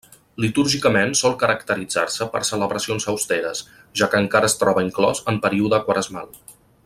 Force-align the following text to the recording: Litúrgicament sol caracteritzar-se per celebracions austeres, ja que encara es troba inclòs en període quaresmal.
Litúrgicament 0.43 1.11
sol 1.19 1.35
caracteritzar-se 1.43 2.27
per 2.37 2.41
celebracions 2.49 3.07
austeres, 3.13 3.63
ja 4.01 4.11
que 4.15 4.23
encara 4.25 4.53
es 4.53 4.59
troba 4.63 4.89
inclòs 4.89 5.23
en 5.33 5.43
període 5.45 5.85
quaresmal. 5.91 6.35